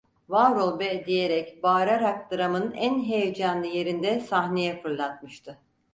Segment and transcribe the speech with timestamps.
[0.29, 5.57] "Var ol be!" diyerek bağırarak dramın en heyecanlı yerinde sahneye fırlatmıştı…